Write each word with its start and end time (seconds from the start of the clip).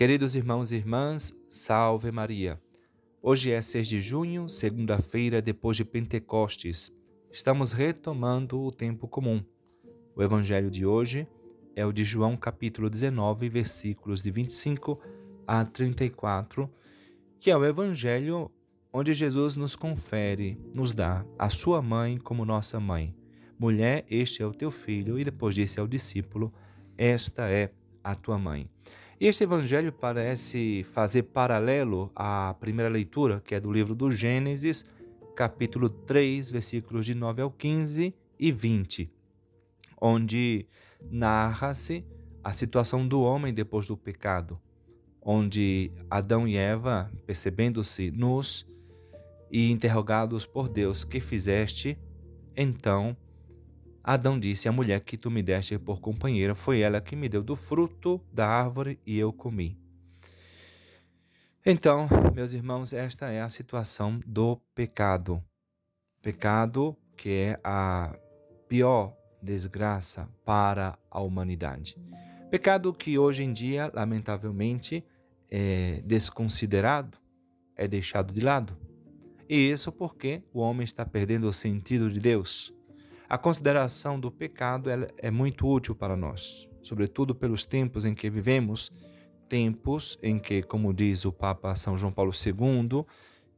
Queridos 0.00 0.34
irmãos 0.34 0.72
e 0.72 0.76
irmãs, 0.76 1.38
salve 1.50 2.10
Maria. 2.10 2.58
Hoje 3.20 3.50
é 3.50 3.60
6 3.60 3.86
de 3.86 4.00
junho, 4.00 4.48
segunda-feira 4.48 5.42
depois 5.42 5.76
de 5.76 5.84
Pentecostes. 5.84 6.90
Estamos 7.30 7.70
retomando 7.70 8.62
o 8.62 8.72
tempo 8.72 9.06
comum. 9.06 9.44
O 10.16 10.22
evangelho 10.22 10.70
de 10.70 10.86
hoje 10.86 11.28
é 11.76 11.84
o 11.84 11.92
de 11.92 12.02
João, 12.02 12.34
capítulo 12.34 12.88
19, 12.88 13.50
versículos 13.50 14.22
de 14.22 14.30
25 14.30 14.98
a 15.46 15.66
34, 15.66 16.72
que 17.38 17.50
é 17.50 17.56
o 17.58 17.62
evangelho 17.66 18.50
onde 18.90 19.12
Jesus 19.12 19.54
nos 19.54 19.76
confere, 19.76 20.58
nos 20.74 20.94
dá 20.94 21.26
a 21.38 21.50
sua 21.50 21.82
mãe 21.82 22.16
como 22.16 22.46
nossa 22.46 22.80
mãe. 22.80 23.14
Mulher, 23.58 24.06
este 24.08 24.42
é 24.42 24.46
o 24.46 24.54
teu 24.54 24.70
filho, 24.70 25.18
e 25.18 25.24
depois 25.24 25.54
disse 25.54 25.78
ao 25.78 25.86
discípulo: 25.86 26.50
Esta 26.96 27.50
é 27.50 27.70
a 28.02 28.14
tua 28.14 28.38
mãe. 28.38 28.66
Este 29.20 29.44
evangelho 29.44 29.92
parece 29.92 30.82
fazer 30.94 31.24
paralelo 31.24 32.10
à 32.16 32.56
primeira 32.58 32.88
leitura, 32.88 33.42
que 33.44 33.54
é 33.54 33.60
do 33.60 33.70
livro 33.70 33.94
do 33.94 34.10
Gênesis, 34.10 34.82
capítulo 35.36 35.90
3, 35.90 36.50
versículos 36.50 37.04
de 37.04 37.14
9 37.14 37.42
ao 37.42 37.50
15 37.50 38.14
e 38.38 38.50
20, 38.50 39.12
onde 40.00 40.66
narra-se 41.10 42.02
a 42.42 42.54
situação 42.54 43.06
do 43.06 43.20
homem 43.20 43.52
depois 43.52 43.88
do 43.88 43.94
pecado, 43.94 44.58
onde 45.20 45.92
Adão 46.08 46.48
e 46.48 46.56
Eva, 46.56 47.12
percebendo-se 47.26 48.10
nus 48.10 48.66
e 49.50 49.70
interrogados 49.70 50.46
por 50.46 50.66
Deus, 50.66 51.04
que 51.04 51.20
fizeste? 51.20 51.98
Então 52.56 53.14
Adão 54.12 54.40
disse: 54.40 54.68
A 54.68 54.72
mulher 54.72 55.00
que 55.02 55.16
tu 55.16 55.30
me 55.30 55.40
deste 55.40 55.78
por 55.78 56.00
companheira 56.00 56.52
foi 56.52 56.80
ela 56.80 57.00
que 57.00 57.14
me 57.14 57.28
deu 57.28 57.44
do 57.44 57.54
fruto 57.54 58.20
da 58.32 58.44
árvore 58.44 58.98
e 59.06 59.16
eu 59.16 59.32
comi. 59.32 59.78
Então, 61.64 62.08
meus 62.34 62.52
irmãos, 62.52 62.92
esta 62.92 63.30
é 63.30 63.40
a 63.40 63.48
situação 63.48 64.20
do 64.26 64.56
pecado. 64.74 65.40
Pecado 66.20 66.96
que 67.16 67.30
é 67.30 67.60
a 67.62 68.18
pior 68.68 69.16
desgraça 69.40 70.28
para 70.44 70.98
a 71.08 71.20
humanidade. 71.20 71.96
Pecado 72.50 72.92
que 72.92 73.16
hoje 73.16 73.44
em 73.44 73.52
dia, 73.52 73.92
lamentavelmente, 73.94 75.04
é 75.48 76.02
desconsiderado, 76.04 77.16
é 77.76 77.86
deixado 77.86 78.32
de 78.32 78.40
lado. 78.40 78.76
E 79.48 79.70
isso 79.70 79.92
porque 79.92 80.42
o 80.52 80.58
homem 80.58 80.84
está 80.84 81.06
perdendo 81.06 81.46
o 81.46 81.52
sentido 81.52 82.10
de 82.10 82.18
Deus 82.18 82.74
a 83.30 83.38
consideração 83.38 84.18
do 84.18 84.28
pecado 84.28 84.90
é 85.16 85.30
muito 85.30 85.64
útil 85.64 85.94
para 85.94 86.16
nós, 86.16 86.68
sobretudo 86.82 87.32
pelos 87.32 87.64
tempos 87.64 88.04
em 88.04 88.12
que 88.12 88.28
vivemos, 88.28 88.90
tempos 89.48 90.18
em 90.20 90.36
que, 90.36 90.64
como 90.64 90.92
diz 90.92 91.24
o 91.24 91.30
Papa 91.30 91.76
São 91.76 91.96
João 91.96 92.12
Paulo 92.12 92.32
II, 92.34 93.04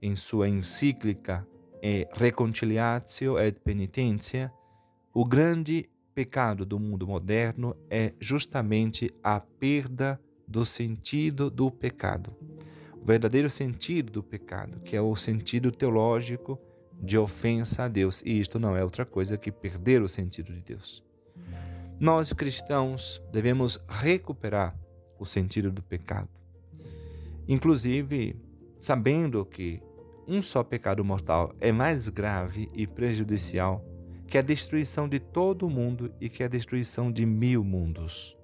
em 0.03 0.14
sua 0.14 0.47
encíclica 0.47 1.48
Reconciliatio 2.12 3.39
et 3.39 3.59
Penitência, 3.61 4.53
o 5.14 5.25
grande 5.25 5.89
pecado 6.14 6.67
do 6.67 6.79
mundo 6.79 7.07
moderno 7.07 7.75
é 7.89 8.12
justamente 8.20 9.11
a 9.23 9.41
perda 9.41 10.20
do 10.47 10.67
sentido 10.67 11.51
do 11.51 11.70
pecado. 11.70 12.36
O 13.01 13.07
verdadeiro 13.07 13.48
sentido 13.48 14.12
do 14.12 14.23
pecado, 14.23 14.81
que 14.81 14.95
é 14.95 15.01
o 15.01 15.17
sentido 15.17 15.73
teológico 15.73 16.61
de 17.03 17.19
ofensa 17.19 17.84
a 17.84 17.89
Deus. 17.89 18.22
E 18.25 18.39
isto 18.39 18.58
não 18.58 18.77
é 18.77 18.84
outra 18.84 19.05
coisa 19.05 19.36
que 19.36 19.50
perder 19.50 20.00
o 20.00 20.08
sentido 20.08 20.53
de 20.53 20.61
Deus. 20.61 21.05
Nós 21.98 22.33
cristãos 22.33 23.20
devemos 23.33 23.83
recuperar 23.89 24.78
o 25.19 25.25
sentido 25.25 25.70
do 25.70 25.83
pecado. 25.83 26.28
Inclusive, 27.48 28.36
sabendo 28.80 29.45
que 29.45 29.83
um 30.27 30.41
só 30.41 30.62
pecado 30.62 31.05
mortal 31.05 31.53
é 31.61 31.73
mais 31.73 32.08
grave 32.08 32.69
e 32.75 32.86
prejudicial 32.86 33.85
que 34.27 34.39
a 34.39 34.42
destruição 34.42 35.08
de 35.08 35.18
todo 35.18 35.67
o 35.67 35.70
mundo 35.70 36.12
e 36.20 36.29
que 36.29 36.42
a 36.42 36.48
destruição 36.48 37.12
de 37.12 37.27
mil 37.27 37.62
mundos. 37.62 38.36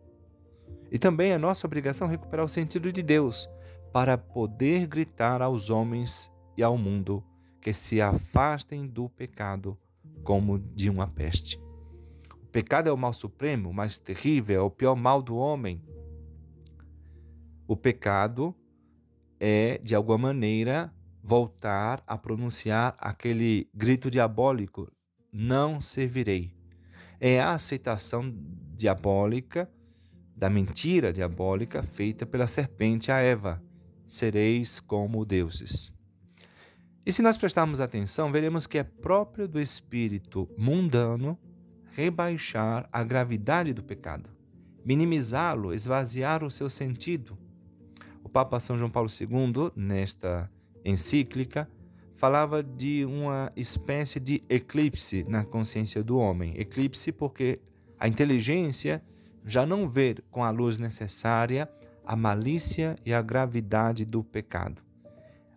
E 0.90 0.98
também 0.98 1.32
é 1.32 1.38
nossa 1.38 1.66
obrigação 1.66 2.08
recuperar 2.08 2.44
o 2.44 2.48
sentido 2.48 2.92
de 2.92 3.02
Deus 3.02 3.48
para 3.92 4.18
poder 4.18 4.86
gritar 4.86 5.40
aos 5.40 5.70
homens 5.70 6.30
e 6.56 6.62
ao 6.62 6.76
mundo 6.76 7.24
que 7.68 7.74
se 7.74 8.00
afastem 8.00 8.86
do 8.86 9.10
pecado 9.10 9.76
como 10.24 10.58
de 10.58 10.88
uma 10.88 11.06
peste. 11.06 11.60
O 12.42 12.46
pecado 12.46 12.88
é 12.88 12.92
o 12.92 12.96
mal 12.96 13.12
supremo, 13.12 13.68
o 13.68 13.74
mais 13.74 13.98
terrível, 13.98 14.62
é 14.62 14.64
o 14.64 14.70
pior 14.70 14.96
mal 14.96 15.20
do 15.20 15.36
homem. 15.36 15.82
O 17.66 17.76
pecado 17.76 18.54
é, 19.38 19.76
de 19.84 19.94
alguma 19.94 20.16
maneira, 20.16 20.90
voltar 21.22 22.02
a 22.06 22.16
pronunciar 22.16 22.94
aquele 22.96 23.68
grito 23.74 24.10
diabólico: 24.10 24.90
não 25.30 25.78
servirei. 25.78 26.56
É 27.20 27.38
a 27.38 27.52
aceitação 27.52 28.34
diabólica 28.74 29.70
da 30.34 30.48
mentira 30.48 31.12
diabólica 31.12 31.82
feita 31.82 32.24
pela 32.24 32.46
serpente 32.46 33.12
a 33.12 33.18
Eva: 33.18 33.62
sereis 34.06 34.80
como 34.80 35.22
deuses. 35.26 35.97
E 37.08 37.12
se 37.12 37.22
nós 37.22 37.38
prestarmos 37.38 37.80
atenção, 37.80 38.30
veremos 38.30 38.66
que 38.66 38.76
é 38.76 38.82
próprio 38.82 39.48
do 39.48 39.58
espírito 39.58 40.46
mundano 40.58 41.38
rebaixar 41.94 42.86
a 42.92 43.02
gravidade 43.02 43.72
do 43.72 43.82
pecado, 43.82 44.28
minimizá-lo, 44.84 45.72
esvaziar 45.72 46.44
o 46.44 46.50
seu 46.50 46.68
sentido. 46.68 47.38
O 48.22 48.28
Papa 48.28 48.60
São 48.60 48.76
João 48.76 48.90
Paulo 48.90 49.08
II, 49.08 49.72
nesta 49.74 50.50
encíclica, 50.84 51.66
falava 52.14 52.62
de 52.62 53.06
uma 53.06 53.48
espécie 53.56 54.20
de 54.20 54.44
eclipse 54.46 55.24
na 55.26 55.46
consciência 55.46 56.04
do 56.04 56.18
homem. 56.18 56.60
Eclipse 56.60 57.10
porque 57.10 57.56
a 57.98 58.06
inteligência 58.06 59.02
já 59.46 59.64
não 59.64 59.88
vê 59.88 60.14
com 60.30 60.44
a 60.44 60.50
luz 60.50 60.78
necessária 60.78 61.70
a 62.04 62.14
malícia 62.14 62.96
e 63.02 63.14
a 63.14 63.22
gravidade 63.22 64.04
do 64.04 64.22
pecado. 64.22 64.86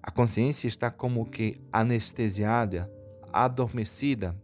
A 0.04 0.10
consciência 0.10 0.68
está 0.68 0.90
como 0.90 1.26
que 1.26 1.62
anestesiada, 1.72 2.92
adormecida. 3.32 4.36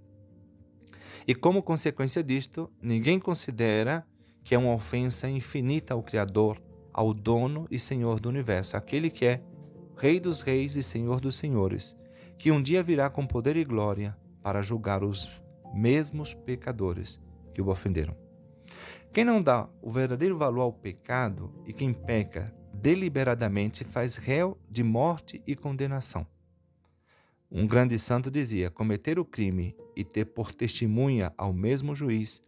E 1.27 1.33
como 1.33 1.63
consequência 1.63 2.23
disto, 2.23 2.71
ninguém 2.81 3.19
considera 3.19 4.05
que 4.43 4.55
é 4.55 4.57
uma 4.57 4.73
ofensa 4.73 5.29
infinita 5.29 5.93
ao 5.93 6.03
Criador, 6.03 6.61
ao 6.93 7.13
dono 7.13 7.67
e 7.69 7.77
Senhor 7.77 8.19
do 8.19 8.29
universo, 8.29 8.77
aquele 8.77 9.09
que 9.09 9.25
é 9.25 9.41
Rei 9.97 10.19
dos 10.19 10.41
reis 10.41 10.75
e 10.75 10.83
Senhor 10.83 11.19
dos 11.19 11.35
senhores, 11.35 11.97
que 12.37 12.51
um 12.51 12.61
dia 12.61 12.83
virá 12.83 13.09
com 13.09 13.25
poder 13.25 13.57
e 13.57 13.65
glória 13.65 14.15
para 14.43 14.61
julgar 14.61 15.03
os 15.03 15.41
mesmos 15.73 16.35
pecadores 16.35 17.19
que 17.51 17.61
o 17.61 17.69
ofenderam. 17.69 18.15
Quem 19.11 19.25
não 19.25 19.41
dá 19.41 19.67
o 19.81 19.89
verdadeiro 19.89 20.37
valor 20.37 20.61
ao 20.61 20.71
pecado 20.71 21.51
e 21.65 21.73
quem 21.73 21.91
peca 21.91 22.53
deliberadamente 22.81 23.83
faz 23.83 24.15
réu 24.15 24.57
de 24.69 24.83
morte 24.83 25.41
e 25.47 25.55
condenação. 25.55 26.25
Um 27.49 27.65
grande 27.65 27.97
santo 27.97 28.29
dizia: 28.29 28.69
cometer 28.69 29.17
o 29.17 29.25
crime 29.25 29.75
e 29.95 30.03
ter 30.03 30.25
por 30.25 30.53
testemunha 30.53 31.33
ao 31.37 31.53
mesmo 31.53 31.95
juiz 31.95 32.41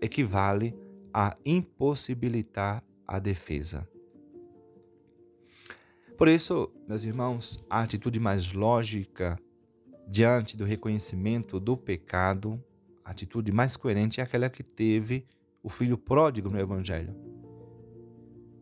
equivale 0.00 0.74
a 1.14 1.36
impossibilitar 1.44 2.82
a 3.06 3.18
defesa. 3.18 3.88
Por 6.16 6.28
isso, 6.28 6.70
meus 6.86 7.04
irmãos, 7.04 7.64
a 7.68 7.82
atitude 7.82 8.20
mais 8.20 8.52
lógica 8.52 9.38
diante 10.06 10.56
do 10.56 10.64
reconhecimento 10.64 11.58
do 11.58 11.76
pecado, 11.76 12.62
a 13.04 13.10
atitude 13.10 13.50
mais 13.52 13.76
coerente 13.76 14.20
é 14.20 14.24
aquela 14.24 14.50
que 14.50 14.62
teve 14.62 15.26
o 15.62 15.68
filho 15.68 15.96
pródigo 15.96 16.50
no 16.50 16.58
Evangelho 16.58 17.31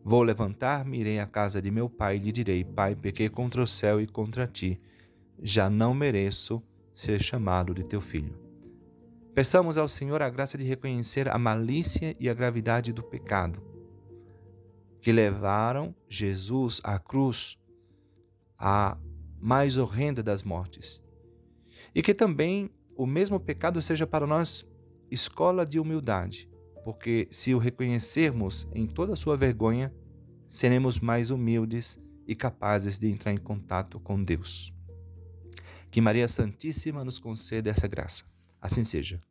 Vou 0.03 0.23
levantar-me, 0.23 0.99
irei 0.99 1.19
à 1.19 1.27
casa 1.27 1.61
de 1.61 1.69
meu 1.69 1.89
pai 1.89 2.17
e 2.17 2.19
lhe 2.19 2.31
direi: 2.31 2.63
Pai, 2.63 2.95
pequei 2.95 3.29
contra 3.29 3.61
o 3.61 3.67
céu 3.67 4.01
e 4.01 4.07
contra 4.07 4.47
ti. 4.47 4.81
Já 5.41 5.69
não 5.69 5.93
mereço 5.93 6.61
ser 6.93 7.21
chamado 7.21 7.73
de 7.73 7.83
teu 7.83 8.01
filho. 8.01 8.37
Peçamos 9.33 9.77
ao 9.77 9.87
Senhor 9.87 10.21
a 10.21 10.29
graça 10.29 10.57
de 10.57 10.65
reconhecer 10.65 11.29
a 11.29 11.37
malícia 11.37 12.15
e 12.19 12.29
a 12.29 12.33
gravidade 12.33 12.91
do 12.91 13.03
pecado 13.03 13.71
que 15.01 15.11
levaram 15.11 15.95
Jesus 16.07 16.79
à 16.83 16.99
cruz, 16.99 17.57
a 18.57 18.97
mais 19.39 19.77
horrenda 19.77 20.21
das 20.21 20.43
mortes. 20.43 21.03
E 21.95 22.03
que 22.03 22.13
também 22.13 22.69
o 22.95 23.07
mesmo 23.07 23.39
pecado 23.39 23.81
seja 23.81 24.05
para 24.05 24.27
nós 24.27 24.63
escola 25.09 25.65
de 25.65 25.79
humildade 25.79 26.50
porque 26.83 27.27
se 27.31 27.53
o 27.53 27.57
reconhecermos 27.57 28.67
em 28.73 28.87
toda 28.87 29.13
a 29.13 29.15
sua 29.15 29.37
vergonha, 29.37 29.93
seremos 30.47 30.99
mais 30.99 31.29
humildes 31.29 31.99
e 32.27 32.35
capazes 32.35 32.99
de 32.99 33.09
entrar 33.09 33.31
em 33.33 33.37
contato 33.37 33.99
com 33.99 34.23
Deus. 34.23 34.73
Que 35.89 36.01
Maria 36.01 36.27
Santíssima 36.27 37.03
nos 37.03 37.19
conceda 37.19 37.69
essa 37.69 37.87
graça. 37.87 38.25
Assim 38.61 38.83
seja. 38.83 39.21